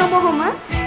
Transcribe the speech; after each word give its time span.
Samba 0.00 0.18
romance? 0.18 0.78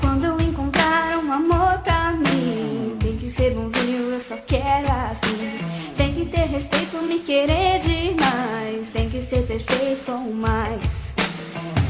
Quando 0.00 0.24
eu 0.24 0.40
encontrar 0.40 1.18
um 1.18 1.30
amor 1.30 1.78
pra 1.84 2.12
mim, 2.12 2.96
tem 3.00 3.18
que 3.18 3.28
ser 3.28 3.50
bonzinho, 3.50 4.14
eu 4.14 4.18
só 4.18 4.36
quero 4.46 4.86
assim. 5.10 5.58
Tem 5.94 6.14
que 6.14 6.24
ter 6.24 6.46
respeito, 6.46 7.02
me 7.02 7.18
querer 7.18 7.80
demais. 7.80 8.88
Tem 8.94 9.10
que 9.10 9.20
ser 9.20 9.42
perfeito 9.42 10.10
ou 10.10 10.32
mais. 10.32 10.80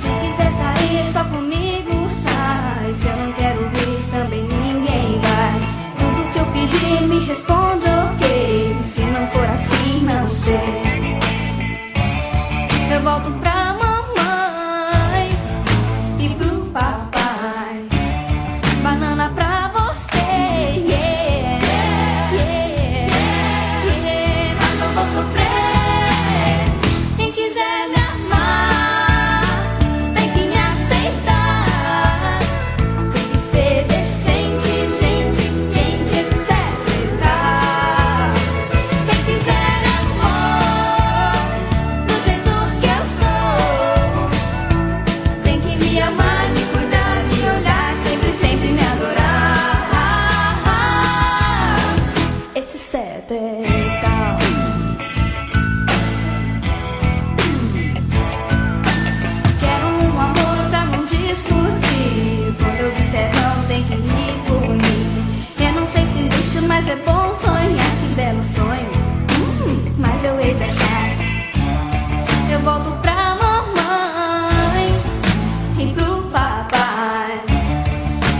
Se 0.00 0.10
quiser 0.20 0.50
sair 0.60 1.12
só 1.12 1.24
comigo, 1.24 1.92
sai. 2.24 2.94
Se 3.00 3.06
eu 3.06 3.16
não 3.18 3.32
quero 3.34 3.62
ir, 3.62 4.10
também 4.10 4.42
ninguém 4.42 5.20
vai. 5.20 5.54
Tudo 6.00 6.32
que 6.32 6.38
eu 6.40 6.46
pedir, 6.46 7.06
me 7.06 7.26
responde. 7.26 7.61
mas 66.82 66.88
é 66.88 66.96
bom 66.96 67.34
sonhar, 67.40 67.90
que 68.00 68.14
belo 68.16 68.42
sonho. 68.42 68.90
Hum, 69.38 69.94
mas 69.98 70.24
eu 70.24 70.40
hei 70.40 70.52
de 70.54 70.64
achar. 70.64 71.10
Eu 72.50 72.58
volto 72.60 72.90
pra 73.00 73.36
mamãe 73.36 74.88
e 75.78 75.92
pro 75.94 76.22
papai. 76.30 77.40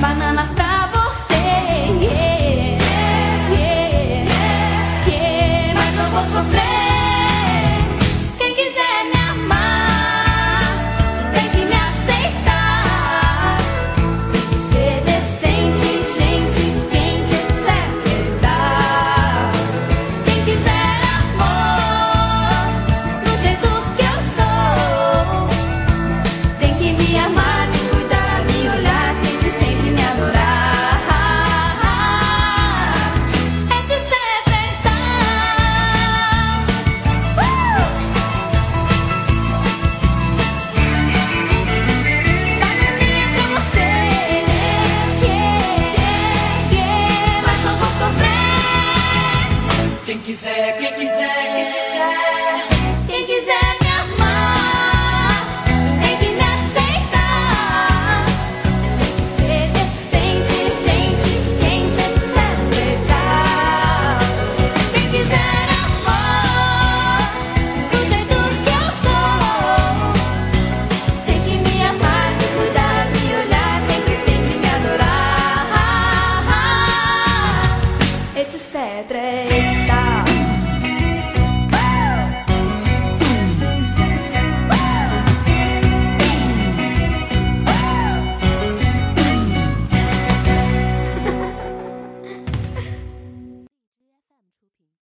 Banana 0.00 0.50
pra 0.56 0.90
você. 0.92 1.34
Yeah, 2.04 2.78
yeah, 3.52 4.30
yeah, 5.06 5.74
mas 5.74 5.96
não 5.96 6.10
vou 6.10 6.22
sofrer. 6.22 6.81
quiser, 50.42 50.76
quem 50.76 50.92
quiser, 50.94 51.52
quem 51.52 51.66
quiser, 51.72 53.06
quem 53.06 53.26
quiser. 53.26 53.81